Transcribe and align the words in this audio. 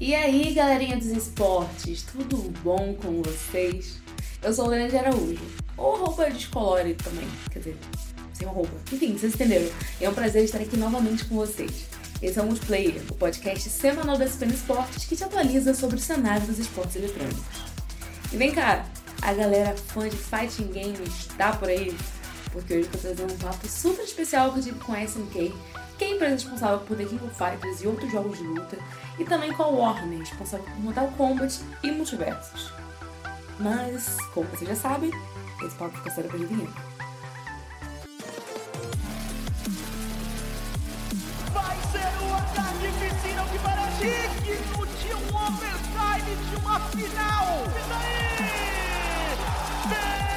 E 0.00 0.14
aí, 0.14 0.54
galerinha 0.54 0.96
dos 0.96 1.08
esportes, 1.08 2.04
tudo 2.04 2.50
bom 2.62 2.94
com 2.94 3.20
vocês? 3.20 3.98
Eu 4.42 4.50
sou 4.50 4.66
Lena 4.66 4.88
de 4.88 4.96
Araújo, 4.96 5.42
ou 5.76 5.94
roupa 5.94 6.30
descolore 6.30 6.94
também, 6.94 7.28
quer 7.50 7.58
dizer, 7.58 7.76
sem 8.32 8.48
roupa. 8.48 8.72
Enfim, 8.90 9.12
vocês 9.12 9.34
entenderam. 9.34 9.70
É 10.00 10.08
um 10.08 10.14
prazer 10.14 10.42
estar 10.42 10.56
aqui 10.56 10.74
novamente 10.78 11.26
com 11.26 11.36
vocês. 11.36 11.84
Esse 12.22 12.38
é 12.38 12.42
o 12.42 12.46
Multiplayer, 12.46 13.02
o 13.10 13.14
podcast 13.14 13.68
semanal 13.68 14.16
da 14.16 14.24
SPN 14.24 14.54
Esportes 14.54 15.04
que 15.04 15.14
te 15.14 15.22
atualiza 15.22 15.74
sobre 15.74 15.96
o 15.96 16.00
cenário 16.00 16.46
dos 16.46 16.58
esportes 16.58 16.96
eletrônicos. 16.96 17.44
E 18.32 18.38
vem 18.38 18.52
cá, 18.52 18.86
a 19.20 19.34
galera 19.34 19.76
fã 19.76 20.08
de 20.08 20.16
fighting 20.16 20.68
games 20.72 21.26
tá 21.36 21.52
por 21.52 21.68
aí? 21.68 21.94
Porque 22.52 22.72
hoje 22.72 22.86
eu 22.86 22.92
tô 22.92 22.98
trazendo 22.98 23.34
um 23.34 23.36
papo 23.36 23.68
super 23.68 24.02
especial 24.02 24.54
com 24.86 24.94
a 24.94 25.04
SNK, 25.04 25.52
que 26.00 26.04
é 26.04 26.06
a 26.06 26.10
empresa 26.12 26.32
responsável 26.32 26.78
por 26.78 26.96
The 26.96 27.04
King 27.04 27.22
of 27.26 27.34
Fighters 27.34 27.82
e 27.82 27.86
outros 27.86 28.10
jogos 28.10 28.38
de 28.38 28.44
luta, 28.44 28.78
e 29.18 29.24
também 29.26 29.52
com 29.52 29.64
a 29.64 29.66
Warner, 29.66 30.20
responsável 30.20 30.64
por 30.64 30.80
Mortal 30.80 31.08
Kombat 31.08 31.60
e 31.82 31.90
Multiversos. 31.90 32.72
Mas, 33.58 34.16
como 34.32 34.48
você 34.48 34.64
já 34.64 34.74
sabe, 34.74 35.10
esse 35.62 35.76
papo 35.76 35.94
fica 35.98 36.10
sério 36.10 36.30
pra 36.30 36.38
vinheta. 36.38 36.72
Vai 41.52 41.76
ser 41.92 42.08
o 42.24 42.34
ataque 42.34 42.88
piscina 42.98 43.44
que 43.44 43.58
parece 43.58 44.06
digno 44.42 44.86
de 44.86 45.12
um 45.14 45.36
overtime 45.36 46.34
de 46.48 46.56
uma 46.56 46.80
final. 46.80 47.46
E 47.76 47.82
daí? 47.90 48.40
E 50.26 50.29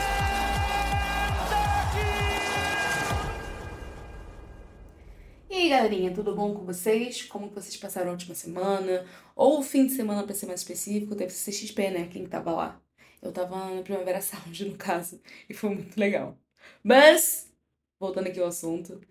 galerinha, 5.77 6.13
tudo 6.13 6.35
bom 6.35 6.53
com 6.53 6.65
vocês? 6.65 7.23
Como 7.23 7.49
que 7.49 7.55
vocês 7.55 7.75
passaram 7.77 8.09
a 8.09 8.11
última 8.11 8.35
semana? 8.35 9.05
Ou 9.35 9.59
o 9.59 9.63
fim 9.63 9.88
de 9.88 9.93
semana 9.93 10.23
pra 10.23 10.35
ser 10.35 10.45
mais 10.45 10.59
específico, 10.59 11.15
teve 11.15 11.33
CXP, 11.33 11.89
né? 11.89 12.07
Quem 12.11 12.27
tava 12.27 12.52
lá? 12.52 12.81
Eu 13.21 13.31
tava 13.31 13.73
na 13.73 13.81
Primavera 13.81 14.21
Sound, 14.21 14.65
no 14.65 14.77
caso, 14.77 15.19
e 15.49 15.53
foi 15.53 15.71
muito 15.71 15.99
legal. 15.99 16.38
Mas, 16.83 17.52
voltando 17.99 18.27
aqui 18.27 18.39
ao 18.39 18.47
assunto, 18.47 19.02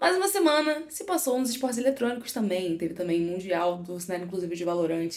mais 0.00 0.16
uma 0.16 0.28
semana 0.28 0.84
se 0.90 1.04
passou 1.04 1.38
nos 1.38 1.50
esportes 1.50 1.78
eletrônicos 1.78 2.32
também. 2.32 2.76
Teve 2.76 2.94
também 2.94 3.20
Mundial 3.20 3.82
do 3.82 3.98
cenário 4.00 4.26
inclusive 4.26 4.56
de 4.56 4.64
Valorant. 4.64 5.10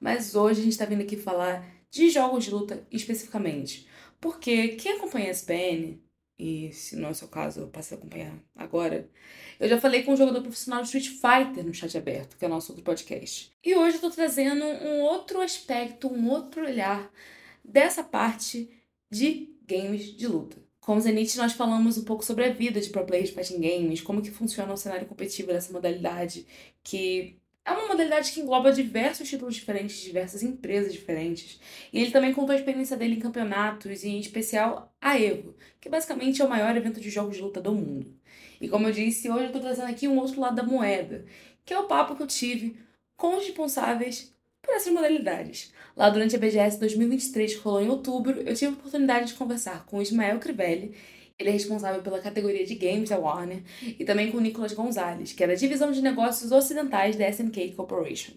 Mas 0.00 0.34
hoje 0.34 0.60
a 0.60 0.64
gente 0.64 0.78
tá 0.78 0.84
vindo 0.84 1.02
aqui 1.02 1.16
falar 1.16 1.64
de 1.90 2.10
jogos 2.10 2.44
de 2.44 2.50
luta 2.50 2.84
especificamente. 2.90 3.88
Porque 4.20 4.68
quem 4.68 4.92
acompanha 4.94 5.28
a 5.28 5.30
SPN, 5.30 6.02
e 6.38 6.72
se 6.72 6.96
não 6.96 7.08
é 7.08 7.12
o 7.12 7.14
seu 7.14 7.28
caso, 7.28 7.60
eu 7.60 7.68
passei 7.68 7.96
a 7.96 8.00
acompanhar 8.00 8.34
agora, 8.56 9.08
eu 9.60 9.68
já 9.68 9.80
falei 9.80 10.02
com 10.02 10.12
um 10.12 10.16
jogador 10.16 10.42
profissional 10.42 10.82
de 10.82 10.86
Street 10.86 11.08
Fighter 11.20 11.64
no 11.64 11.72
chat 11.72 11.96
aberto, 11.96 12.36
que 12.36 12.44
é 12.44 12.48
o 12.48 12.50
nosso 12.50 12.72
outro 12.72 12.84
podcast. 12.84 13.52
E 13.64 13.74
hoje 13.74 13.96
eu 13.96 14.00
tô 14.00 14.10
trazendo 14.10 14.64
um 14.64 15.00
outro 15.02 15.40
aspecto, 15.40 16.08
um 16.08 16.28
outro 16.28 16.62
olhar 16.64 17.10
dessa 17.64 18.02
parte 18.02 18.68
de 19.10 19.54
games 19.66 20.16
de 20.16 20.26
luta. 20.26 20.62
Com 20.80 20.96
o 20.96 21.00
Zenith, 21.00 21.36
nós 21.36 21.52
falamos 21.52 21.96
um 21.96 22.04
pouco 22.04 22.24
sobre 22.24 22.44
a 22.44 22.52
vida 22.52 22.78
de 22.80 22.90
pro 22.90 23.06
players 23.06 23.30
de 23.30 23.34
fighting 23.34 23.60
games, 23.60 24.02
como 24.02 24.20
que 24.20 24.30
funciona 24.30 24.72
o 24.72 24.76
cenário 24.76 25.06
competitivo 25.06 25.48
dessa 25.48 25.72
modalidade, 25.72 26.46
que 26.82 27.38
é 27.64 27.72
uma 27.72 27.88
modalidade 27.88 28.30
que 28.32 28.40
engloba 28.40 28.72
diversos 28.72 29.28
títulos 29.28 29.54
diferentes, 29.54 29.96
diversas 30.00 30.42
empresas 30.42 30.92
diferentes. 30.92 31.58
E 31.92 32.00
ele 32.00 32.10
também 32.10 32.32
contou 32.32 32.52
a 32.52 32.58
experiência 32.58 32.96
dele 32.96 33.16
em 33.16 33.20
campeonatos, 33.20 34.04
e 34.04 34.08
em 34.08 34.20
especial 34.20 34.94
a 35.00 35.18
EVO, 35.18 35.54
que 35.80 35.88
basicamente 35.88 36.42
é 36.42 36.44
o 36.44 36.48
maior 36.48 36.76
evento 36.76 37.00
de 37.00 37.08
jogos 37.10 37.36
de 37.36 37.42
luta 37.42 37.60
do 37.60 37.72
mundo. 37.72 38.14
E 38.60 38.68
como 38.68 38.88
eu 38.88 38.92
disse, 38.92 39.30
hoje 39.30 39.46
eu 39.46 39.52
tô 39.52 39.60
trazendo 39.60 39.88
aqui 39.88 40.06
um 40.06 40.18
outro 40.18 40.40
lado 40.40 40.56
da 40.56 40.62
moeda, 40.62 41.24
que 41.64 41.72
é 41.72 41.78
o 41.78 41.86
papo 41.86 42.14
que 42.14 42.22
eu 42.22 42.26
tive 42.26 42.76
com 43.16 43.36
os 43.36 43.46
responsáveis 43.46 44.34
por 44.60 44.74
essas 44.74 44.92
modalidades. 44.92 45.72
Lá 45.96 46.10
durante 46.10 46.36
a 46.36 46.38
BGS 46.38 46.78
2023, 46.78 47.54
que 47.54 47.60
rolou 47.60 47.82
em 47.82 47.88
outubro, 47.88 48.40
eu 48.40 48.54
tive 48.54 48.72
a 48.72 48.74
oportunidade 48.74 49.28
de 49.28 49.34
conversar 49.34 49.86
com 49.86 49.98
o 49.98 50.02
Ismael 50.02 50.38
Crivelli, 50.38 50.94
ele 51.38 51.48
é 51.48 51.52
responsável 51.52 52.02
pela 52.02 52.20
categoria 52.20 52.64
de 52.64 52.74
games 52.74 53.10
da 53.10 53.18
Warner, 53.18 53.62
e 53.82 54.04
também 54.04 54.30
com 54.30 54.38
o 54.38 54.40
Nicolas 54.40 54.72
Gonzalez, 54.72 55.32
que 55.32 55.42
é 55.42 55.46
da 55.46 55.54
divisão 55.54 55.90
de 55.90 56.00
negócios 56.00 56.52
ocidentais 56.52 57.16
da 57.16 57.28
SNK 57.28 57.72
Corporation. 57.74 58.34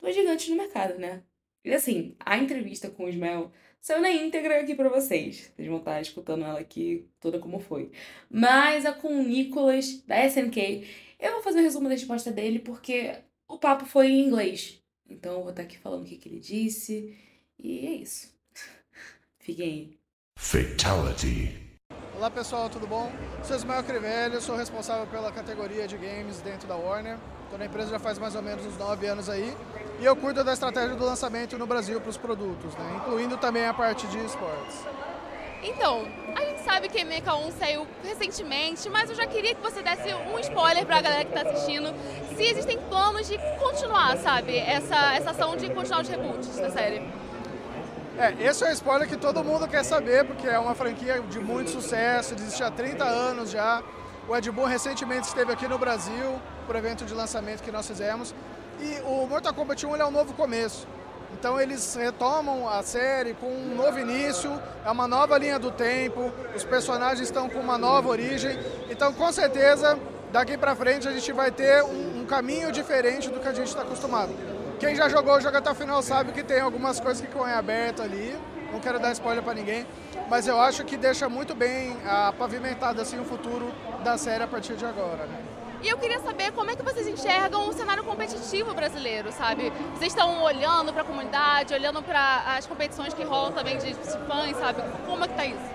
Dois 0.00 0.14
gigantes 0.14 0.48
no 0.48 0.56
mercado, 0.56 0.98
né? 0.98 1.22
E 1.64 1.72
assim, 1.72 2.14
a 2.20 2.36
entrevista 2.36 2.90
com 2.90 3.04
o 3.04 3.08
Ismael 3.08 3.50
saiu 3.80 4.02
na 4.02 4.10
íntegra 4.10 4.60
aqui 4.60 4.74
para 4.74 4.88
vocês. 4.88 5.50
Vocês 5.54 5.68
vão 5.68 5.78
estar 5.78 6.00
escutando 6.00 6.44
ela 6.44 6.60
aqui 6.60 7.08
toda 7.18 7.38
como 7.38 7.58
foi. 7.58 7.90
Mas 8.28 8.84
a 8.84 8.92
com 8.92 9.08
o 9.08 9.22
Nicolas, 9.22 10.02
da 10.06 10.26
SNK, 10.26 10.86
eu 11.18 11.32
vou 11.32 11.42
fazer 11.42 11.60
um 11.60 11.62
resumo 11.62 11.88
da 11.88 11.94
resposta 11.94 12.30
dele 12.30 12.58
porque 12.58 13.16
o 13.48 13.58
papo 13.58 13.86
foi 13.86 14.08
em 14.08 14.26
inglês. 14.26 14.82
Então 15.08 15.34
eu 15.34 15.40
vou 15.40 15.50
estar 15.50 15.62
aqui 15.62 15.78
falando 15.78 16.02
o 16.02 16.06
que, 16.06 16.16
que 16.16 16.28
ele 16.28 16.40
disse. 16.40 17.16
E 17.58 17.86
é 17.86 17.94
isso. 17.94 18.34
Fiquem 19.40 19.66
aí. 19.66 19.98
Fatality. 20.36 21.63
Olá 22.16 22.30
pessoal, 22.30 22.70
tudo 22.70 22.86
bom? 22.86 23.10
Sou 23.42 23.56
Ismael 23.56 23.82
Crivelli, 23.82 24.40
sou 24.40 24.56
responsável 24.56 25.04
pela 25.08 25.32
categoria 25.32 25.88
de 25.88 25.96
games 25.96 26.40
dentro 26.40 26.68
da 26.68 26.76
Warner. 26.76 27.18
Estou 27.42 27.58
na 27.58 27.66
empresa 27.66 27.90
já 27.90 27.98
faz 27.98 28.20
mais 28.20 28.36
ou 28.36 28.42
menos 28.42 28.64
uns 28.64 28.78
9 28.78 29.06
anos 29.06 29.28
aí 29.28 29.54
e 29.98 30.04
eu 30.04 30.14
cuido 30.14 30.44
da 30.44 30.52
estratégia 30.52 30.94
do 30.94 31.04
lançamento 31.04 31.58
no 31.58 31.66
Brasil 31.66 32.00
para 32.00 32.10
os 32.10 32.16
produtos, 32.16 32.72
né? 32.76 32.98
incluindo 32.98 33.36
também 33.36 33.66
a 33.66 33.74
parte 33.74 34.06
de 34.06 34.18
esportes. 34.24 34.86
Então, 35.64 36.06
a 36.36 36.40
gente 36.44 36.60
sabe 36.60 36.88
que 36.88 37.04
MK1 37.04 37.52
saiu 37.58 37.86
recentemente, 38.04 38.88
mas 38.88 39.10
eu 39.10 39.16
já 39.16 39.26
queria 39.26 39.54
que 39.54 39.60
você 39.60 39.82
desse 39.82 40.14
um 40.14 40.38
spoiler 40.38 40.86
para 40.86 40.98
a 40.98 41.02
galera 41.02 41.24
que 41.24 41.36
está 41.36 41.50
assistindo, 41.50 41.92
se 42.36 42.42
existem 42.44 42.78
planos 42.82 43.26
de 43.26 43.38
continuar, 43.58 44.16
sabe, 44.18 44.56
essa, 44.56 45.14
essa 45.14 45.30
ação 45.30 45.56
de 45.56 45.68
continuar 45.70 46.02
os 46.02 46.08
reboots 46.08 46.56
da 46.58 46.70
série. 46.70 47.02
É, 48.16 48.32
esse 48.44 48.62
é 48.62 48.68
o 48.68 48.72
spoiler 48.72 49.08
que 49.08 49.16
todo 49.16 49.42
mundo 49.42 49.66
quer 49.66 49.84
saber, 49.84 50.24
porque 50.24 50.46
é 50.46 50.56
uma 50.56 50.74
franquia 50.74 51.20
de 51.20 51.40
muito 51.40 51.70
sucesso, 51.70 52.34
existe 52.34 52.62
há 52.62 52.70
30 52.70 53.04
anos 53.04 53.50
já. 53.50 53.82
O 54.28 54.36
Ed 54.36 54.48
Boon 54.52 54.66
recentemente 54.66 55.26
esteve 55.26 55.52
aqui 55.52 55.66
no 55.66 55.76
Brasil, 55.78 56.40
por 56.64 56.76
evento 56.76 57.04
de 57.04 57.12
lançamento 57.12 57.60
que 57.60 57.72
nós 57.72 57.86
fizemos. 57.88 58.32
E 58.80 59.00
o 59.04 59.26
Mortal 59.26 59.52
Kombat 59.52 59.84
1 59.84 59.96
é 59.96 60.06
um 60.06 60.12
novo 60.12 60.32
começo. 60.32 60.86
Então 61.32 61.60
eles 61.60 61.96
retomam 61.96 62.68
a 62.68 62.84
série 62.84 63.34
com 63.34 63.48
um 63.48 63.74
novo 63.74 63.98
início, 63.98 64.62
é 64.84 64.90
uma 64.90 65.08
nova 65.08 65.36
linha 65.36 65.58
do 65.58 65.72
tempo, 65.72 66.32
os 66.54 66.62
personagens 66.62 67.20
estão 67.20 67.50
com 67.50 67.58
uma 67.58 67.76
nova 67.76 68.08
origem. 68.08 68.56
Então 68.88 69.12
com 69.12 69.32
certeza 69.32 69.98
daqui 70.30 70.56
pra 70.56 70.76
frente 70.76 71.08
a 71.08 71.12
gente 71.12 71.32
vai 71.32 71.50
ter 71.50 71.82
um, 71.82 72.20
um 72.20 72.24
caminho 72.24 72.70
diferente 72.70 73.28
do 73.28 73.40
que 73.40 73.48
a 73.48 73.52
gente 73.52 73.66
está 73.66 73.82
acostumado. 73.82 74.32
Quem 74.84 74.94
já 74.94 75.08
jogou, 75.08 75.40
joga 75.40 75.58
até 75.60 75.70
o 75.70 75.74
final, 75.74 76.02
sabe 76.02 76.30
que 76.32 76.42
tem 76.42 76.60
algumas 76.60 77.00
coisas 77.00 77.18
que 77.18 77.26
ficam 77.26 77.48
em 77.48 77.52
aberto 77.52 78.02
ali. 78.02 78.38
Não 78.70 78.78
quero 78.78 78.98
dar 78.98 79.12
spoiler 79.12 79.42
para 79.42 79.54
ninguém, 79.54 79.86
mas 80.28 80.46
eu 80.46 80.60
acho 80.60 80.84
que 80.84 80.98
deixa 80.98 81.26
muito 81.26 81.54
bem 81.54 81.96
a 82.04 82.34
pavimentado 82.36 83.00
assim 83.00 83.18
o 83.18 83.24
futuro 83.24 83.72
da 84.04 84.18
série 84.18 84.44
a 84.44 84.46
partir 84.46 84.74
de 84.74 84.84
agora, 84.84 85.24
né? 85.24 85.38
E 85.82 85.88
eu 85.88 85.96
queria 85.96 86.20
saber 86.20 86.52
como 86.52 86.70
é 86.70 86.76
que 86.76 86.82
vocês 86.82 87.08
enxergam 87.08 87.66
o 87.66 87.72
cenário 87.72 88.04
competitivo 88.04 88.74
brasileiro, 88.74 89.32
sabe? 89.32 89.72
Vocês 89.94 90.12
estão 90.12 90.42
olhando 90.42 90.92
para 90.92 91.00
a 91.00 91.04
comunidade, 91.06 91.72
olhando 91.72 92.02
para 92.02 92.56
as 92.58 92.66
competições 92.66 93.14
que 93.14 93.24
rolam 93.24 93.52
também 93.52 93.78
de 93.78 93.94
fãs, 93.94 94.54
sabe? 94.58 94.82
Como 95.06 95.24
é 95.24 95.28
que 95.28 95.34
tá 95.34 95.46
isso? 95.46 95.73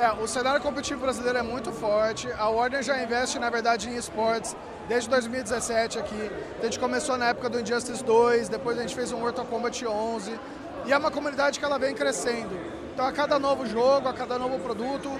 É, 0.00 0.12
o 0.12 0.26
cenário 0.26 0.62
competitivo 0.62 1.02
brasileiro 1.02 1.36
é 1.36 1.42
muito 1.42 1.70
forte. 1.72 2.26
A 2.38 2.48
Warner 2.48 2.82
já 2.82 3.02
investe, 3.02 3.38
na 3.38 3.50
verdade, 3.50 3.90
em 3.90 3.96
esportes 3.96 4.56
desde 4.88 5.10
2017 5.10 5.98
aqui. 5.98 6.30
A 6.58 6.64
gente 6.64 6.80
começou 6.80 7.18
na 7.18 7.26
época 7.26 7.50
do 7.50 7.60
Injustice 7.60 8.02
2, 8.02 8.48
depois 8.48 8.78
a 8.78 8.80
gente 8.80 8.94
fez 8.94 9.12
um 9.12 9.18
Mortal 9.18 9.44
Kombat 9.44 9.86
11. 9.86 10.40
E 10.86 10.92
é 10.94 10.96
uma 10.96 11.10
comunidade 11.10 11.58
que 11.58 11.64
ela 11.66 11.78
vem 11.78 11.94
crescendo. 11.94 12.58
Então, 12.94 13.04
a 13.04 13.12
cada 13.12 13.38
novo 13.38 13.66
jogo, 13.66 14.08
a 14.08 14.14
cada 14.14 14.38
novo 14.38 14.58
produto, 14.60 15.10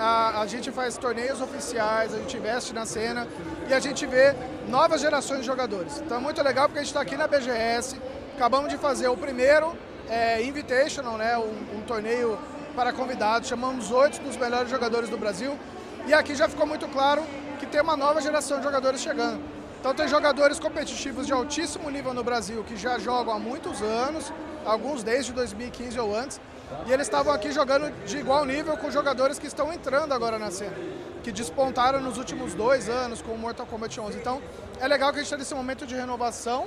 a, 0.00 0.40
a 0.40 0.46
gente 0.46 0.70
faz 0.70 0.96
torneios 0.96 1.42
oficiais, 1.42 2.14
a 2.14 2.16
gente 2.16 2.34
investe 2.34 2.72
na 2.72 2.86
cena 2.86 3.28
e 3.68 3.74
a 3.74 3.80
gente 3.80 4.06
vê 4.06 4.34
novas 4.66 5.02
gerações 5.02 5.40
de 5.40 5.46
jogadores. 5.46 6.00
Então, 6.00 6.16
é 6.16 6.20
muito 6.20 6.42
legal 6.42 6.68
porque 6.68 6.78
a 6.78 6.82
gente 6.82 6.90
está 6.90 7.02
aqui 7.02 7.18
na 7.18 7.26
BGS, 7.26 8.00
acabamos 8.34 8.70
de 8.70 8.78
fazer 8.78 9.08
o 9.08 9.16
primeiro 9.16 9.76
é, 10.08 10.42
Invitational, 10.42 11.18
né, 11.18 11.36
um, 11.36 11.76
um 11.76 11.82
torneio 11.82 12.38
para 12.72 12.92
convidados, 12.92 13.48
chamamos 13.48 13.90
oito 13.90 14.20
dos 14.22 14.36
melhores 14.36 14.70
jogadores 14.70 15.08
do 15.08 15.16
Brasil. 15.16 15.58
E 16.06 16.14
aqui 16.14 16.34
já 16.34 16.48
ficou 16.48 16.66
muito 16.66 16.88
claro 16.88 17.22
que 17.60 17.66
tem 17.66 17.80
uma 17.80 17.96
nova 17.96 18.20
geração 18.20 18.58
de 18.58 18.64
jogadores 18.64 19.00
chegando. 19.00 19.40
Então 19.78 19.94
tem 19.94 20.08
jogadores 20.08 20.58
competitivos 20.58 21.26
de 21.26 21.32
altíssimo 21.32 21.90
nível 21.90 22.14
no 22.14 22.24
Brasil 22.24 22.64
que 22.64 22.76
já 22.76 22.98
jogam 22.98 23.34
há 23.34 23.38
muitos 23.38 23.82
anos, 23.82 24.32
alguns 24.64 25.02
desde 25.02 25.32
2015 25.32 25.98
ou 25.98 26.16
antes, 26.16 26.40
e 26.86 26.92
eles 26.92 27.06
estavam 27.06 27.32
aqui 27.32 27.52
jogando 27.52 27.90
de 28.04 28.18
igual 28.18 28.44
nível 28.44 28.76
com 28.76 28.90
jogadores 28.90 29.38
que 29.38 29.46
estão 29.46 29.72
entrando 29.72 30.12
agora 30.12 30.38
na 30.38 30.50
cena, 30.50 30.76
que 31.22 31.30
despontaram 31.30 32.00
nos 32.00 32.16
últimos 32.16 32.54
dois 32.54 32.88
anos 32.88 33.20
com 33.20 33.32
o 33.32 33.38
Mortal 33.38 33.66
Kombat 33.66 34.00
11. 34.00 34.18
Então 34.18 34.40
é 34.80 34.88
legal 34.88 35.10
que 35.10 35.16
a 35.16 35.22
gente 35.22 35.26
está 35.26 35.36
nesse 35.36 35.54
momento 35.54 35.86
de 35.86 35.94
renovação 35.94 36.66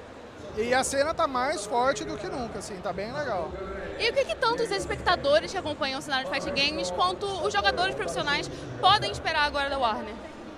e 0.58 0.74
a 0.74 0.84
cena 0.84 1.12
está 1.12 1.28
mais 1.28 1.66
forte 1.66 2.06
do 2.06 2.18
que 2.18 2.28
nunca, 2.28 2.60
assim, 2.60 2.76
tá 2.78 2.94
bem 2.94 3.12
legal. 3.12 3.52
E 4.00 4.10
o 4.10 4.14
que, 4.14 4.26
que 4.26 4.36
tanto 4.36 4.64
os 4.64 4.72
espectadores 4.72 5.52
que 5.52 5.58
acompanham 5.58 6.00
o 6.00 6.02
cenário 6.02 6.30
de 6.30 6.34
Fight 6.34 6.50
Games 6.52 6.92
quanto 6.92 7.26
os 7.26 7.54
jogadores 7.54 7.94
profissionais 7.94 8.50
podem 8.80 9.12
esperar 9.12 9.44
agora 9.44 9.70
da 9.70 9.78
Warner? 9.78 10.14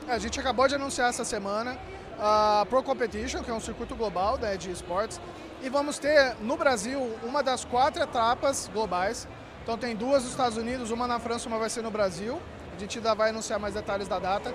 É, 0.07 0.13
a 0.13 0.19
gente 0.19 0.39
acabou 0.39 0.67
de 0.67 0.75
anunciar 0.75 1.09
essa 1.09 1.25
semana 1.25 1.77
a 2.19 2.65
Pro 2.69 2.81
Competition, 2.83 3.43
que 3.43 3.49
é 3.49 3.53
um 3.53 3.59
circuito 3.59 3.95
global 3.95 4.37
né, 4.37 4.55
de 4.57 4.71
esportes, 4.71 5.19
e 5.61 5.69
vamos 5.69 5.97
ter 5.99 6.35
no 6.41 6.55
Brasil 6.55 7.15
uma 7.23 7.41
das 7.41 7.65
quatro 7.65 8.01
etapas 8.01 8.69
globais. 8.73 9.27
Então 9.63 9.77
tem 9.77 9.95
duas 9.95 10.23
nos 10.23 10.31
Estados 10.31 10.57
Unidos, 10.57 10.91
uma 10.91 11.07
na 11.07 11.19
França, 11.19 11.47
uma 11.47 11.57
vai 11.57 11.69
ser 11.69 11.81
no 11.81 11.91
Brasil. 11.91 12.39
A 12.75 12.79
gente 12.79 12.99
ainda 12.99 13.13
vai 13.15 13.31
anunciar 13.31 13.59
mais 13.59 13.73
detalhes 13.73 14.07
da 14.07 14.19
data. 14.19 14.53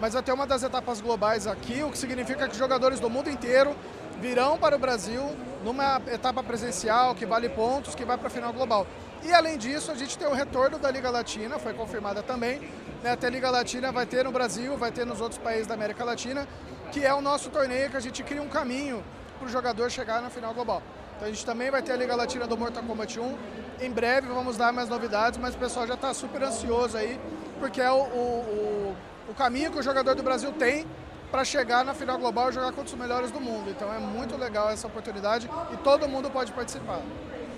Mas 0.00 0.14
vai 0.14 0.22
ter 0.22 0.32
uma 0.32 0.46
das 0.46 0.62
etapas 0.62 1.00
globais 1.00 1.46
aqui, 1.46 1.82
o 1.82 1.90
que 1.90 1.98
significa 1.98 2.48
que 2.48 2.56
jogadores 2.56 2.98
do 2.98 3.08
mundo 3.08 3.30
inteiro 3.30 3.76
virão 4.20 4.58
para 4.58 4.76
o 4.76 4.78
Brasil 4.78 5.22
numa 5.64 6.00
etapa 6.12 6.42
presencial 6.42 7.14
que 7.14 7.24
vale 7.24 7.48
pontos, 7.48 7.94
que 7.94 8.04
vai 8.04 8.18
para 8.18 8.28
a 8.28 8.30
final 8.30 8.52
global. 8.52 8.86
E 9.22 9.32
além 9.32 9.56
disso, 9.56 9.90
a 9.90 9.94
gente 9.94 10.18
tem 10.18 10.28
o 10.28 10.34
retorno 10.34 10.78
da 10.78 10.90
Liga 10.90 11.10
Latina, 11.10 11.58
foi 11.58 11.72
confirmada 11.72 12.22
também. 12.22 12.60
Né? 13.02 13.12
Até 13.12 13.26
a 13.26 13.30
Liga 13.30 13.50
Latina 13.50 13.90
vai 13.90 14.04
ter 14.04 14.24
no 14.24 14.30
Brasil, 14.30 14.76
vai 14.76 14.92
ter 14.92 15.06
nos 15.06 15.20
outros 15.20 15.38
países 15.38 15.66
da 15.66 15.74
América 15.74 16.04
Latina, 16.04 16.46
que 16.92 17.04
é 17.04 17.12
o 17.14 17.20
nosso 17.20 17.48
torneio 17.50 17.90
que 17.90 17.96
a 17.96 18.00
gente 18.00 18.22
cria 18.22 18.42
um 18.42 18.48
caminho 18.48 19.02
para 19.38 19.46
o 19.46 19.50
jogador 19.50 19.90
chegar 19.90 20.20
na 20.20 20.28
final 20.28 20.52
global. 20.52 20.82
Então 21.16 21.26
a 21.26 21.30
gente 21.30 21.44
também 21.46 21.70
vai 21.70 21.82
ter 21.82 21.92
a 21.92 21.96
Liga 21.96 22.14
Latina 22.14 22.46
do 22.46 22.56
Mortal 22.56 22.82
Kombat 22.82 23.18
1. 23.18 23.38
Em 23.80 23.90
breve 23.90 24.28
vamos 24.28 24.56
dar 24.56 24.72
mais 24.72 24.88
novidades, 24.88 25.38
mas 25.38 25.54
o 25.54 25.58
pessoal 25.58 25.86
já 25.86 25.94
está 25.94 26.12
super 26.12 26.42
ansioso 26.42 26.96
aí, 26.96 27.18
porque 27.58 27.80
é 27.80 27.90
o, 27.90 28.02
o, 28.02 28.96
o 29.30 29.34
caminho 29.34 29.70
que 29.70 29.78
o 29.78 29.82
jogador 29.82 30.14
do 30.14 30.22
Brasil 30.22 30.52
tem 30.52 30.86
para 31.34 31.44
chegar 31.44 31.84
na 31.84 31.92
final 31.92 32.16
global 32.16 32.50
e 32.50 32.52
jogar 32.52 32.70
contra 32.70 32.94
os 32.94 32.94
melhores 32.94 33.32
do 33.32 33.40
mundo. 33.40 33.68
Então 33.68 33.92
é 33.92 33.98
muito 33.98 34.36
legal 34.36 34.70
essa 34.70 34.86
oportunidade 34.86 35.50
e 35.72 35.76
todo 35.78 36.08
mundo 36.08 36.30
pode 36.30 36.52
participar. 36.52 37.00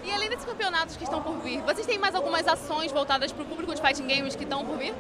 E 0.03 0.11
além 0.11 0.31
desses 0.31 0.47
campeonatos 0.47 0.97
que 0.97 1.05
estão 1.05 1.23
por 1.23 1.37
vir, 1.41 1.61
vocês 1.61 1.87
têm 1.87 1.99
mais 1.99 2.15
algumas 2.15 2.49
ações 2.49 2.91
voltadas 2.91 3.33
para 3.33 3.43
o 3.43 3.47
público 3.47 3.75
de 3.75 3.83
fighting 3.83 4.07
games 4.07 4.35
que 4.35 4.45
estão 4.45 4.65
por 4.65 4.79
vir? 4.79 4.95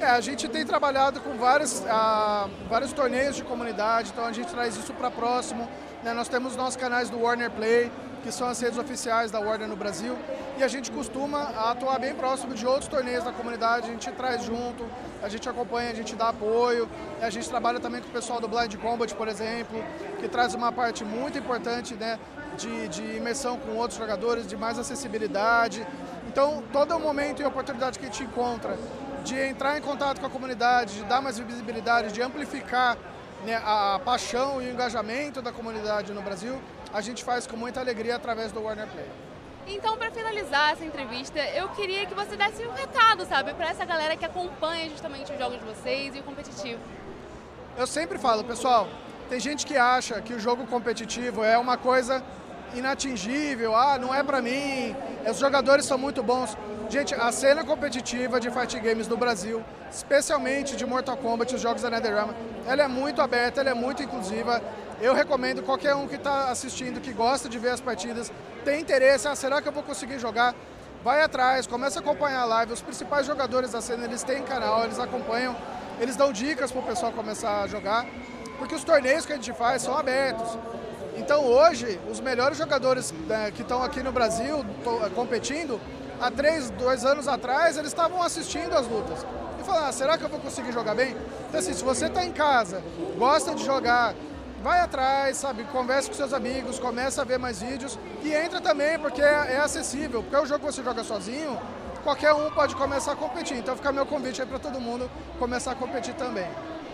É, 0.00 0.06
a 0.06 0.22
gente 0.22 0.48
tem 0.48 0.64
trabalhado 0.64 1.20
com 1.20 1.36
vários, 1.36 1.84
ah, 1.86 2.48
vários 2.66 2.94
torneios 2.94 3.36
de 3.36 3.44
comunidade, 3.44 4.08
então 4.10 4.24
a 4.24 4.32
gente 4.32 4.48
traz 4.48 4.74
isso 4.74 4.94
para 4.94 5.10
próximo. 5.10 5.68
Né? 6.02 6.14
Nós 6.14 6.28
temos 6.28 6.56
nossos 6.56 6.76
canais 6.76 7.10
do 7.10 7.20
Warner 7.20 7.50
Play, 7.50 7.92
que 8.22 8.32
são 8.32 8.48
as 8.48 8.58
redes 8.58 8.78
oficiais 8.78 9.30
da 9.30 9.38
Warner 9.38 9.68
no 9.68 9.76
Brasil, 9.76 10.16
e 10.58 10.62
a 10.62 10.68
gente 10.68 10.90
costuma 10.90 11.42
atuar 11.70 11.98
bem 11.98 12.14
próximo 12.14 12.54
de 12.54 12.66
outros 12.66 12.88
torneios 12.88 13.24
da 13.24 13.32
comunidade, 13.32 13.88
a 13.88 13.92
gente 13.92 14.10
traz 14.12 14.44
junto, 14.44 14.86
a 15.22 15.28
gente 15.28 15.48
acompanha, 15.48 15.90
a 15.90 15.94
gente 15.94 16.14
dá 16.14 16.28
apoio, 16.28 16.88
a 17.20 17.30
gente 17.30 17.48
trabalha 17.48 17.80
também 17.80 18.00
com 18.00 18.08
o 18.08 18.12
pessoal 18.12 18.40
do 18.40 18.48
Blind 18.48 18.76
Combat, 18.76 19.14
por 19.14 19.28
exemplo, 19.28 19.82
que 20.20 20.28
traz 20.28 20.54
uma 20.54 20.70
parte 20.70 21.04
muito 21.04 21.38
importante 21.38 21.94
né, 21.94 22.18
de, 22.56 22.88
de 22.88 23.02
imersão 23.16 23.58
com 23.58 23.76
outros 23.76 23.98
jogadores, 23.98 24.46
de 24.46 24.56
mais 24.56 24.78
acessibilidade. 24.78 25.86
Então, 26.28 26.62
todo 26.72 26.94
o 26.96 27.00
momento 27.00 27.40
e 27.40 27.44
oportunidade 27.44 27.98
que 27.98 28.04
a 28.04 28.08
gente 28.08 28.24
encontra 28.24 28.76
de 29.24 29.38
entrar 29.38 29.78
em 29.78 29.80
contato 29.80 30.20
com 30.20 30.26
a 30.26 30.30
comunidade, 30.30 30.94
de 30.94 31.04
dar 31.04 31.22
mais 31.22 31.38
visibilidade, 31.38 32.12
de 32.12 32.20
amplificar 32.20 32.96
né, 33.44 33.60
a 33.64 34.00
paixão 34.04 34.60
e 34.60 34.66
o 34.66 34.72
engajamento 34.72 35.40
da 35.40 35.52
comunidade 35.52 36.12
no 36.12 36.22
Brasil, 36.22 36.60
a 36.92 37.00
gente 37.00 37.24
faz 37.24 37.46
com 37.46 37.56
muita 37.56 37.80
alegria 37.80 38.16
através 38.16 38.52
do 38.52 38.62
Warner 38.62 38.86
Play. 38.88 39.31
Então, 39.66 39.96
para 39.96 40.10
finalizar 40.10 40.72
essa 40.72 40.84
entrevista, 40.84 41.38
eu 41.54 41.68
queria 41.70 42.04
que 42.06 42.14
você 42.14 42.36
desse 42.36 42.66
um 42.66 42.72
recado, 42.72 43.24
sabe, 43.24 43.54
para 43.54 43.68
essa 43.70 43.84
galera 43.84 44.16
que 44.16 44.24
acompanha 44.24 44.88
justamente 44.88 45.32
os 45.32 45.38
jogos 45.38 45.58
de 45.58 45.64
vocês 45.64 46.14
e 46.16 46.18
o 46.18 46.22
competitivo. 46.22 46.80
Eu 47.76 47.86
sempre 47.86 48.18
falo, 48.18 48.42
pessoal, 48.44 48.88
tem 49.28 49.38
gente 49.38 49.64
que 49.64 49.76
acha 49.76 50.20
que 50.20 50.34
o 50.34 50.40
jogo 50.40 50.66
competitivo 50.66 51.44
é 51.44 51.56
uma 51.56 51.76
coisa 51.76 52.22
inatingível, 52.74 53.74
ah, 53.76 53.98
não 53.98 54.14
é 54.14 54.22
para 54.22 54.40
mim, 54.42 54.96
os 55.30 55.38
jogadores 55.38 55.84
são 55.84 55.96
muito 55.96 56.22
bons. 56.22 56.56
Gente, 56.88 57.14
a 57.14 57.30
cena 57.32 57.64
competitiva 57.64 58.38
de 58.40 58.50
fight 58.50 58.78
games 58.80 59.08
no 59.08 59.16
Brasil, 59.16 59.64
especialmente 59.90 60.76
de 60.76 60.84
Mortal 60.84 61.16
Kombat, 61.16 61.54
os 61.54 61.60
jogos 61.60 61.82
da 61.82 61.90
NetherRealm, 61.90 62.30
ela 62.66 62.82
é 62.82 62.88
muito 62.88 63.22
aberta, 63.22 63.60
ela 63.60 63.70
é 63.70 63.74
muito 63.74 64.02
inclusiva. 64.02 64.62
Eu 65.02 65.14
recomendo 65.14 65.64
qualquer 65.64 65.96
um 65.96 66.06
que 66.06 66.14
está 66.14 66.48
assistindo, 66.48 67.00
que 67.00 67.12
gosta 67.12 67.48
de 67.48 67.58
ver 67.58 67.70
as 67.70 67.80
partidas, 67.80 68.32
tem 68.64 68.80
interesse, 68.80 69.26
ah, 69.26 69.34
será 69.34 69.60
que 69.60 69.66
eu 69.66 69.72
vou 69.72 69.82
conseguir 69.82 70.20
jogar? 70.20 70.54
Vai 71.02 71.22
atrás, 71.22 71.66
começa 71.66 71.98
a 71.98 72.02
acompanhar 72.02 72.42
a 72.42 72.44
live. 72.44 72.72
Os 72.72 72.80
principais 72.80 73.26
jogadores 73.26 73.72
da 73.72 73.80
cena, 73.80 74.04
eles 74.04 74.22
têm 74.22 74.44
canal, 74.44 74.84
eles 74.84 75.00
acompanham, 75.00 75.56
eles 76.00 76.14
dão 76.14 76.32
dicas 76.32 76.70
para 76.70 76.80
o 76.80 76.84
pessoal 76.84 77.10
começar 77.10 77.62
a 77.62 77.66
jogar, 77.66 78.06
porque 78.60 78.76
os 78.76 78.84
torneios 78.84 79.26
que 79.26 79.32
a 79.32 79.34
gente 79.34 79.52
faz 79.52 79.82
são 79.82 79.98
abertos. 79.98 80.56
Então 81.16 81.46
hoje, 81.46 82.00
os 82.08 82.20
melhores 82.20 82.56
jogadores 82.56 83.10
né, 83.26 83.50
que 83.50 83.62
estão 83.62 83.82
aqui 83.82 84.04
no 84.04 84.12
Brasil 84.12 84.64
competindo, 85.16 85.80
há 86.20 86.30
três, 86.30 86.70
dois 86.70 87.04
anos 87.04 87.26
atrás, 87.26 87.76
eles 87.76 87.88
estavam 87.88 88.22
assistindo 88.22 88.72
as 88.76 88.86
lutas. 88.86 89.26
E 89.60 89.64
falaram, 89.64 89.88
ah, 89.88 89.92
será 89.92 90.16
que 90.16 90.22
eu 90.22 90.28
vou 90.28 90.38
conseguir 90.38 90.70
jogar 90.70 90.94
bem? 90.94 91.16
Então 91.48 91.58
assim, 91.58 91.72
se 91.72 91.82
você 91.82 92.06
está 92.06 92.24
em 92.24 92.32
casa, 92.32 92.80
gosta 93.18 93.52
de 93.52 93.64
jogar, 93.64 94.14
vai 94.62 94.80
atrás, 94.80 95.36
sabe, 95.36 95.64
converse 95.64 96.08
com 96.08 96.14
seus 96.14 96.32
amigos, 96.32 96.78
começa 96.78 97.22
a 97.22 97.24
ver 97.24 97.38
mais 97.38 97.60
vídeos 97.60 97.98
e 98.22 98.32
entra 98.32 98.60
também, 98.60 98.98
porque 98.98 99.20
é, 99.20 99.54
é 99.54 99.58
acessível, 99.58 100.22
porque 100.22 100.36
é 100.36 100.40
um 100.40 100.46
jogo 100.46 100.64
que 100.64 100.72
você 100.72 100.82
joga 100.82 101.02
sozinho, 101.02 101.60
qualquer 102.04 102.32
um 102.32 102.50
pode 102.50 102.76
começar 102.76 103.12
a 103.12 103.16
competir. 103.16 103.56
Então 103.56 103.76
fica 103.76 103.90
meu 103.90 104.06
convite 104.06 104.40
aí 104.40 104.46
para 104.46 104.60
todo 104.60 104.80
mundo 104.80 105.10
começar 105.38 105.72
a 105.72 105.74
competir 105.74 106.14
também. 106.14 106.48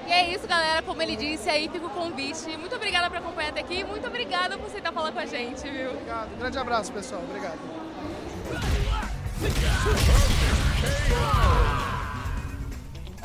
E 0.07 0.13
é 0.13 0.33
isso, 0.33 0.47
galera. 0.49 0.81
Como 0.83 1.03
ele 1.03 1.17
disse, 1.17 1.51
aí 1.51 1.69
fica 1.69 1.85
o 1.85 1.91
convite. 1.91 2.57
Muito 2.57 2.75
obrigada 2.75 3.11
por 3.11 3.19
acompanhar 3.19 3.51
até 3.51 3.61
aqui. 3.61 3.85
Muito 3.85 4.07
obrigada 4.07 4.57
por 4.57 4.67
aceitar 4.67 4.91
falar 4.91 5.13
com 5.13 5.19
a 5.19 5.27
gente, 5.27 5.69
viu? 5.69 5.91
Obrigado. 5.91 6.33
Um 6.35 6.39
grande 6.39 6.59
abraço, 6.59 6.91
pessoal. 6.93 7.21
Obrigado. 7.29 7.59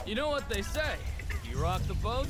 You 0.05 0.15
know 0.15 0.29
what 0.29 0.45
they 0.49 0.61
say. 0.61 0.97
You 1.49 1.61
rock 1.61 1.81
the 1.87 1.93
boat, 1.93 2.27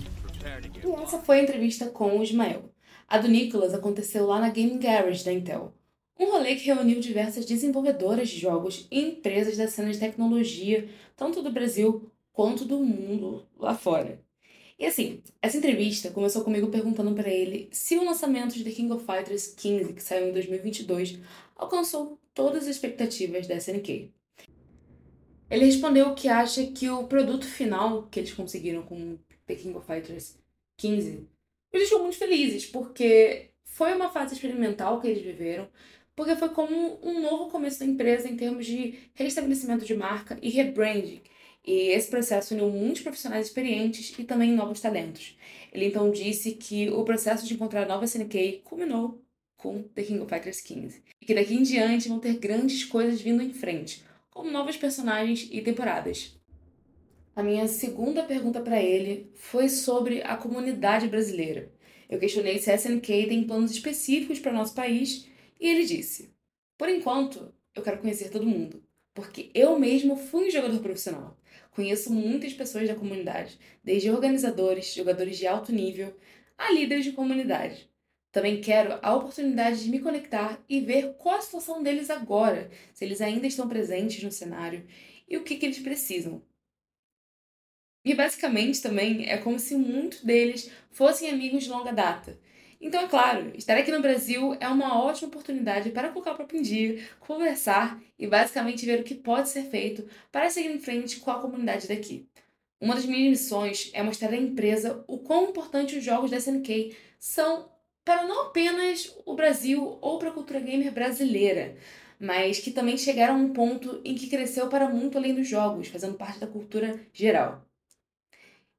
E 0.84 1.04
essa 1.04 1.20
foi 1.20 1.40
a 1.40 1.44
entrevista 1.44 1.88
com 1.88 2.20
o 2.20 2.24
Ismael. 2.24 2.70
A 3.08 3.18
do 3.18 3.28
Nicholas 3.28 3.74
aconteceu 3.74 4.26
lá 4.26 4.40
na 4.40 4.50
Game 4.50 4.78
Garage 4.78 5.24
da 5.24 5.32
Intel. 5.32 5.74
Um 6.20 6.32
rolê 6.32 6.56
que 6.56 6.66
reuniu 6.66 7.00
diversas 7.00 7.46
desenvolvedoras 7.46 8.30
de 8.30 8.40
jogos 8.40 8.88
e 8.92 9.00
empresas 9.00 9.58
da 9.58 9.68
cena 9.68 9.92
de 9.92 10.00
tecnologia, 10.00 10.88
tanto 11.16 11.42
do 11.42 11.52
Brasil 11.52 12.10
quanto 12.32 12.66
do 12.66 12.80
mundo 12.80 13.48
lá 13.58 13.76
fora. 13.76 14.22
E 14.78 14.86
assim, 14.86 15.22
essa 15.42 15.58
entrevista 15.58 16.12
começou 16.12 16.44
comigo 16.44 16.68
perguntando 16.68 17.14
para 17.14 17.30
ele 17.30 17.70
se 17.72 17.98
o 17.98 18.04
lançamento 18.04 18.54
de 18.54 18.64
The 18.64 18.72
King 18.72 18.92
of 18.92 19.06
Fighters 19.06 19.48
15, 19.48 19.94
que 19.94 20.04
saiu 20.04 20.30
em 20.30 20.34
2022, 20.34 21.20
alcançou 21.56 22.20
todas 22.34 22.64
as 22.64 22.70
expectativas 22.76 23.48
da 23.48 23.56
SNK. 23.56 24.12
Ele 25.50 25.66
respondeu 25.66 26.16
que 26.16 26.28
acha 26.28 26.66
que 26.66 26.90
o 26.90 27.06
produto 27.06 27.46
final 27.46 28.08
que 28.08 28.20
eles 28.20 28.34
conseguiram 28.34 28.82
com 28.82 29.18
The 29.46 29.56
King 29.56 29.76
of 29.76 29.86
Fighters 29.86 30.38
15 30.78 31.34
os 31.74 31.80
deixou 31.80 32.00
muito 32.02 32.18
felizes, 32.18 32.68
porque 32.68 33.50
foi 33.64 33.94
uma 33.96 34.10
fase 34.10 34.36
experimental 34.36 35.02
que 35.02 35.08
eles 35.08 35.24
viveram, 35.24 35.68
porque 36.16 36.36
foi 36.36 36.50
como 36.50 37.00
um 37.02 37.20
novo 37.20 37.50
começo 37.50 37.80
da 37.80 37.86
empresa 37.86 38.30
em 38.30 38.38
termos 38.38 38.68
de 38.68 39.00
restabelecimento 39.16 39.84
de 39.84 39.96
marca 39.96 40.38
e 40.40 40.50
rebranding. 40.50 41.22
E 41.66 41.88
esse 41.90 42.12
processo 42.12 42.54
uniu 42.54 42.70
muitos 42.70 43.02
profissionais 43.02 43.48
experientes 43.48 44.14
e 44.20 44.24
também 44.24 44.52
novos 44.52 44.80
talentos. 44.80 45.36
Ele 45.72 45.86
então 45.86 46.12
disse 46.12 46.52
que 46.52 46.90
o 46.92 47.04
processo 47.04 47.48
de 47.48 47.56
encontrar 47.56 47.84
a 47.84 47.88
nova 47.88 48.06
SNK 48.06 48.62
culminou 48.64 49.24
com 49.58 49.82
The 49.82 50.04
King 50.04 50.20
of 50.20 50.30
Fighters 50.30 50.62
15. 50.62 51.02
E 51.22 51.26
que 51.26 51.34
daqui 51.34 51.56
em 51.56 51.64
diante 51.64 52.10
vão 52.10 52.20
ter 52.20 52.38
grandes 52.38 52.84
coisas 52.86 53.20
vindo 53.20 53.42
em 53.42 53.54
frente, 53.54 54.04
como 54.30 54.52
novos 54.52 54.78
personagens 54.78 55.48
e 55.52 55.62
temporadas. 55.62 56.38
A 57.36 57.42
minha 57.42 57.68
segunda 57.68 58.22
pergunta 58.22 58.62
para 58.62 58.80
ele 58.80 59.32
foi 59.34 59.68
sobre 59.68 60.22
a 60.22 60.38
comunidade 60.38 61.08
brasileira. 61.08 61.72
Eu 62.08 62.20
questionei 62.20 62.60
se 62.60 62.70
a 62.70 62.76
SNK 62.76 63.26
tem 63.26 63.44
planos 63.48 63.72
específicos 63.72 64.38
para 64.38 64.54
nosso 64.54 64.76
país 64.76 65.28
e 65.60 65.68
ele 65.68 65.84
disse: 65.84 66.32
Por 66.78 66.88
enquanto, 66.90 67.52
eu 67.74 67.82
quero 67.82 67.98
conhecer 67.98 68.30
todo 68.30 68.46
mundo, 68.46 68.84
porque 69.16 69.50
eu 69.56 69.80
mesmo 69.80 70.16
fui 70.16 70.48
um 70.48 70.52
jogador 70.52 70.80
profissional. 70.80 71.36
Conheço 71.72 72.14
muitas 72.14 72.54
pessoas 72.54 72.88
da 72.88 72.94
comunidade, 72.94 73.58
desde 73.84 74.12
organizadores, 74.12 74.94
jogadores 74.94 75.36
de 75.36 75.48
alto 75.48 75.72
nível, 75.72 76.16
a 76.56 76.72
líderes 76.72 77.04
de 77.04 77.14
comunidade. 77.14 77.90
Também 78.32 78.62
quero 78.62 79.00
a 79.02 79.16
oportunidade 79.16 79.84
de 79.84 79.90
me 79.90 80.00
conectar 80.00 80.64
e 80.70 80.80
ver 80.82 81.16
qual 81.18 81.38
a 81.38 81.42
situação 81.42 81.82
deles 81.82 82.12
agora, 82.12 82.70
se 82.94 83.04
eles 83.04 83.22
ainda 83.22 83.48
estão 83.48 83.68
presentes 83.68 84.24
no 84.24 84.32
cenário 84.32 84.86
e 85.28 85.36
o 85.36 85.44
que, 85.44 85.56
que 85.56 85.66
eles 85.66 85.80
precisam. 85.80 86.44
E 88.06 88.14
basicamente 88.14 88.82
também 88.82 89.30
é 89.30 89.38
como 89.38 89.58
se 89.58 89.76
muitos 89.76 90.22
deles 90.22 90.70
fossem 90.92 91.30
amigos 91.30 91.64
de 91.64 91.70
longa 91.70 91.92
data. 91.92 92.38
Então, 92.82 93.04
é 93.04 93.08
claro, 93.08 93.54
estar 93.56 93.78
aqui 93.78 93.92
no 93.92 94.02
Brasil 94.02 94.58
é 94.60 94.68
uma 94.68 95.02
ótima 95.02 95.30
oportunidade 95.30 95.90
para 95.92 96.10
colocar 96.10 96.34
o 96.34 96.38
papo 96.38 96.58
em 96.58 96.62
dia, 96.62 97.02
conversar 97.20 97.98
e 98.20 98.28
basicamente 98.28 98.86
ver 98.86 99.00
o 99.00 99.04
que 99.04 99.16
pode 99.16 99.48
ser 99.48 99.64
feito 99.64 100.06
para 100.30 100.50
seguir 100.50 100.70
em 100.70 100.80
frente 100.80 101.22
com 101.22 101.32
a 101.32 101.40
comunidade 101.40 101.88
daqui. 101.88 102.28
Uma 102.82 102.96
das 102.96 103.06
minhas 103.06 103.30
missões 103.40 103.90
é 103.94 104.04
mostrar 104.04 104.34
à 104.34 104.36
empresa 104.36 105.02
o 105.08 105.20
quão 105.20 105.50
importante 105.50 105.98
os 105.98 106.04
jogos 106.04 106.30
da 106.30 106.36
SNK 106.36 106.94
são 107.18 107.72
para 108.04 108.28
não 108.28 108.48
apenas 108.48 109.16
o 109.26 109.34
Brasil 109.34 109.98
ou 110.02 110.20
para 110.20 110.30
a 110.30 110.34
cultura 110.34 110.60
gamer 110.60 110.92
brasileira, 110.92 111.78
mas 112.20 112.60
que 112.60 112.72
também 112.72 112.98
chegaram 112.98 113.36
a 113.36 113.38
um 113.38 113.54
ponto 113.54 114.02
em 114.04 114.14
que 114.16 114.28
cresceu 114.28 114.68
para 114.68 114.90
muito 114.90 115.18
além 115.18 115.34
dos 115.34 115.48
jogos, 115.48 115.88
fazendo 115.88 116.18
parte 116.18 116.40
da 116.40 116.48
cultura 116.48 117.00
geral. 117.14 117.66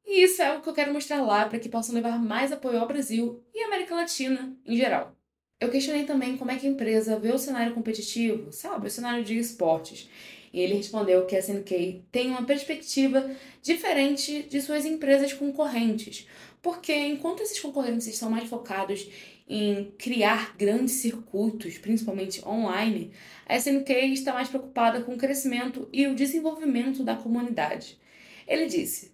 E 0.07 0.25
isso 0.25 0.43
é 0.43 0.47
algo 0.47 0.63
que 0.63 0.69
eu 0.69 0.75
quero 0.75 0.93
mostrar 0.93 1.23
lá 1.23 1.47
para 1.49 1.59
que 1.59 1.69
possam 1.69 1.95
levar 1.95 2.19
mais 2.19 2.53
apoio 2.53 2.79
ao 2.79 2.87
Brasil 2.87 3.43
e 3.55 3.63
à 3.63 3.67
América 3.67 3.95
Latina 3.95 4.57
em 4.67 4.77
geral. 4.77 5.17
Eu 5.61 5.71
questionei 5.71 6.05
também 6.05 6.37
como 6.37 6.51
é 6.51 6.57
que 6.57 6.67
a 6.67 6.71
empresa 6.71 7.19
vê 7.19 7.33
o 7.33 7.39
cenário 7.39 7.75
competitivo, 7.75 8.53
sabe, 8.53 8.87
o 8.87 8.91
cenário 8.91 9.25
de 9.25 9.39
esportes. 9.39 10.09
E 10.53 10.61
ele 10.61 10.75
respondeu 10.75 11.27
que 11.27 11.35
a 11.35 11.39
SNK 11.39 12.05
tem 12.13 12.31
uma 12.31 12.45
perspectiva 12.45 13.29
diferente 13.63 14.43
de 14.43 14.61
suas 14.61 14.85
empresas 14.85 15.33
concorrentes, 15.33 16.29
porque 16.63 16.95
enquanto 16.95 17.43
esses 17.43 17.59
concorrentes 17.59 18.07
estão 18.07 18.31
mais 18.31 18.49
focados 18.49 19.09
em 19.49 19.93
criar 19.99 20.57
grandes 20.57 20.95
circuitos, 20.97 21.79
principalmente 21.79 22.47
online, 22.47 23.11
a 23.47 23.57
SNK 23.57 23.91
está 24.13 24.33
mais 24.33 24.49
preocupada 24.49 25.03
com 25.03 25.15
o 25.15 25.19
crescimento 25.19 25.89
e 25.93 26.07
o 26.07 26.15
desenvolvimento 26.15 27.03
da 27.03 27.17
comunidade. 27.17 27.99
Ele 28.47 28.67
disse: 28.67 29.14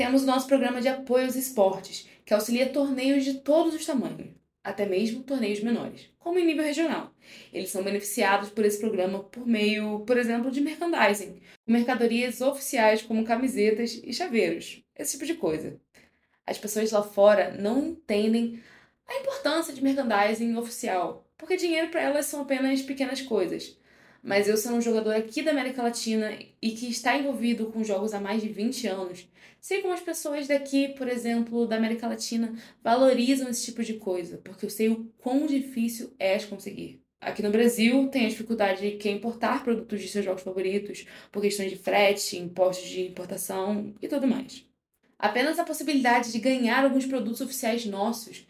temos 0.00 0.24
nosso 0.24 0.46
programa 0.46 0.80
de 0.80 0.88
apoio 0.88 1.26
aos 1.26 1.36
esportes, 1.36 2.08
que 2.24 2.32
auxilia 2.32 2.70
torneios 2.70 3.22
de 3.22 3.34
todos 3.34 3.74
os 3.74 3.84
tamanhos, 3.84 4.30
até 4.64 4.86
mesmo 4.86 5.22
torneios 5.22 5.60
menores, 5.60 6.08
como 6.18 6.38
em 6.38 6.46
nível 6.46 6.64
regional. 6.64 7.14
Eles 7.52 7.68
são 7.68 7.84
beneficiados 7.84 8.48
por 8.48 8.64
esse 8.64 8.80
programa 8.80 9.22
por 9.24 9.46
meio, 9.46 10.00
por 10.06 10.16
exemplo, 10.16 10.50
de 10.50 10.62
merchandising, 10.62 11.42
mercadorias 11.66 12.40
oficiais 12.40 13.02
como 13.02 13.26
camisetas 13.26 14.00
e 14.02 14.10
chaveiros, 14.14 14.82
esse 14.96 15.12
tipo 15.12 15.26
de 15.26 15.34
coisa. 15.34 15.78
As 16.46 16.56
pessoas 16.56 16.92
lá 16.92 17.02
fora 17.02 17.54
não 17.60 17.88
entendem 17.88 18.58
a 19.06 19.16
importância 19.16 19.74
de 19.74 19.84
merchandising 19.84 20.56
oficial, 20.56 21.30
porque 21.36 21.58
dinheiro 21.58 21.90
para 21.90 22.00
elas 22.00 22.24
são 22.24 22.40
apenas 22.40 22.80
pequenas 22.80 23.20
coisas. 23.20 23.78
Mas 24.22 24.48
eu 24.48 24.56
sou 24.56 24.72
um 24.72 24.80
jogador 24.80 25.14
aqui 25.14 25.42
da 25.42 25.50
América 25.50 25.82
Latina 25.82 26.38
e 26.60 26.72
que 26.72 26.88
está 26.90 27.16
envolvido 27.16 27.66
com 27.66 27.82
jogos 27.82 28.12
há 28.12 28.20
mais 28.20 28.42
de 28.42 28.48
20 28.48 28.86
anos, 28.86 29.26
sei 29.60 29.80
como 29.80 29.94
as 29.94 30.00
pessoas 30.00 30.46
daqui, 30.46 30.88
por 30.88 31.08
exemplo, 31.08 31.66
da 31.66 31.76
América 31.76 32.06
Latina, 32.06 32.54
valorizam 32.82 33.48
esse 33.48 33.64
tipo 33.64 33.82
de 33.82 33.94
coisa, 33.94 34.38
porque 34.38 34.66
eu 34.66 34.70
sei 34.70 34.90
o 34.90 35.10
quão 35.18 35.46
difícil 35.46 36.14
é 36.18 36.36
de 36.36 36.46
conseguir. 36.46 37.00
Aqui 37.20 37.42
no 37.42 37.50
Brasil, 37.50 38.08
tem 38.08 38.26
a 38.26 38.28
dificuldade 38.28 38.80
de 38.80 38.96
quem 38.96 39.16
importar 39.16 39.62
produtos 39.62 40.00
de 40.00 40.08
seus 40.08 40.24
jogos 40.24 40.42
favoritos, 40.42 41.06
por 41.30 41.42
questões 41.42 41.70
de 41.70 41.76
frete, 41.76 42.38
impostos 42.38 42.88
de 42.88 43.02
importação 43.02 43.94
e 44.00 44.08
tudo 44.08 44.26
mais. 44.26 44.64
Apenas 45.18 45.58
a 45.58 45.64
possibilidade 45.64 46.32
de 46.32 46.38
ganhar 46.38 46.84
alguns 46.84 47.04
produtos 47.04 47.42
oficiais 47.42 47.84
nossos 47.84 48.46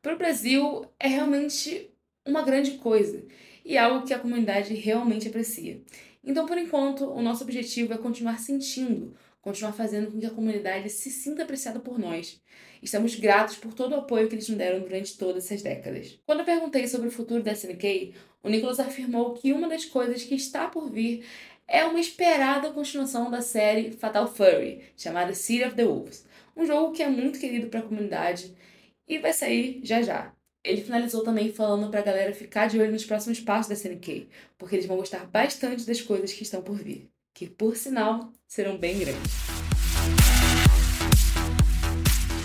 para 0.00 0.14
o 0.14 0.18
Brasil 0.18 0.86
é 0.98 1.08
realmente 1.08 1.90
uma 2.26 2.42
grande 2.42 2.72
coisa 2.72 3.22
e 3.64 3.78
algo 3.78 4.06
que 4.06 4.14
a 4.14 4.18
comunidade 4.18 4.74
realmente 4.74 5.28
aprecia. 5.28 5.80
Então, 6.22 6.46
por 6.46 6.58
enquanto, 6.58 7.04
o 7.04 7.22
nosso 7.22 7.42
objetivo 7.44 7.92
é 7.92 7.98
continuar 7.98 8.38
sentindo 8.38 9.14
continuar 9.44 9.72
fazendo 9.72 10.10
com 10.10 10.18
que 10.18 10.24
a 10.24 10.30
comunidade 10.30 10.88
se 10.88 11.10
sinta 11.10 11.42
apreciada 11.42 11.78
por 11.78 11.98
nós. 11.98 12.40
Estamos 12.82 13.14
gratos 13.14 13.56
por 13.56 13.74
todo 13.74 13.92
o 13.92 13.96
apoio 13.96 14.26
que 14.26 14.34
eles 14.34 14.48
nos 14.48 14.56
deram 14.56 14.80
durante 14.80 15.18
todas 15.18 15.44
essas 15.44 15.62
décadas. 15.62 16.18
Quando 16.24 16.40
eu 16.40 16.46
perguntei 16.46 16.88
sobre 16.88 17.08
o 17.08 17.10
futuro 17.10 17.42
da 17.42 17.52
SNK, 17.52 18.14
o 18.42 18.48
Nicholas 18.48 18.80
afirmou 18.80 19.34
que 19.34 19.52
uma 19.52 19.68
das 19.68 19.84
coisas 19.84 20.24
que 20.24 20.34
está 20.34 20.66
por 20.66 20.90
vir 20.90 21.26
é 21.68 21.84
uma 21.84 22.00
esperada 22.00 22.72
continuação 22.72 23.30
da 23.30 23.42
série 23.42 23.92
Fatal 23.92 24.26
Fury, 24.26 24.82
chamada 24.96 25.34
City 25.34 25.64
of 25.64 25.76
the 25.76 25.84
Wolves, 25.84 26.26
um 26.56 26.64
jogo 26.64 26.92
que 26.92 27.02
é 27.02 27.08
muito 27.08 27.38
querido 27.38 27.68
para 27.68 27.80
a 27.80 27.84
comunidade 27.84 28.54
e 29.06 29.18
vai 29.18 29.34
sair 29.34 29.80
já 29.82 30.00
já. 30.00 30.33
Ele 30.64 30.80
finalizou 30.80 31.22
também 31.22 31.52
falando 31.52 31.90
para 31.90 32.00
a 32.00 32.04
galera 32.04 32.32
ficar 32.32 32.68
de 32.68 32.80
olho 32.80 32.90
nos 32.90 33.04
próximos 33.04 33.38
passos 33.38 33.68
da 33.68 33.74
SNK, 33.74 34.28
porque 34.56 34.74
eles 34.76 34.86
vão 34.86 34.96
gostar 34.96 35.26
bastante 35.26 35.86
das 35.86 36.00
coisas 36.00 36.32
que 36.32 36.42
estão 36.42 36.62
por 36.62 36.76
vir 36.76 37.10
que 37.34 37.48
por 37.48 37.76
sinal 37.76 38.32
serão 38.46 38.78
bem 38.78 39.00
grandes. 39.00 39.32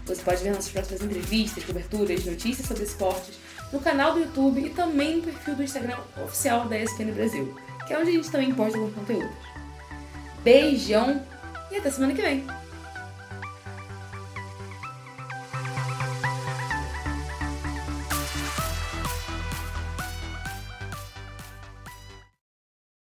Você 0.07 0.23
pode 0.23 0.43
ver 0.43 0.50
nossas 0.50 0.69
próximas 0.69 1.02
entrevistas, 1.02 1.64
coberturas, 1.64 2.25
notícias 2.25 2.66
sobre 2.66 2.85
esportes 2.85 3.38
no 3.73 3.81
canal 3.81 4.12
do 4.12 4.21
YouTube 4.21 4.61
e 4.61 4.71
também 4.71 5.16
no 5.16 5.23
perfil 5.23 5.57
do 5.57 5.62
Instagram 5.62 5.99
oficial 6.23 6.69
da 6.69 6.78
ESPN 6.78 7.12
Brasil, 7.12 7.54
que 7.87 7.93
é 7.93 7.99
onde 7.99 8.11
a 8.11 8.12
gente 8.12 8.31
também 8.31 8.54
posta 8.54 8.78
alguns 8.78 8.95
conteúdos. 8.95 9.35
Beijão 10.43 11.23
e 11.71 11.76
até 11.76 11.90
semana 11.90 12.14
que 12.14 12.23
vem! 12.23 12.63